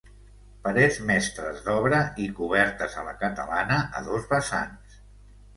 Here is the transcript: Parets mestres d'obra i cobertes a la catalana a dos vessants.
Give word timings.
Parets 0.67 0.95
mestres 1.09 1.59
d'obra 1.67 1.99
i 2.25 2.27
cobertes 2.39 2.97
a 3.03 3.05
la 3.11 3.13
catalana 3.21 3.79
a 4.01 4.03
dos 4.11 4.27
vessants. 4.33 4.99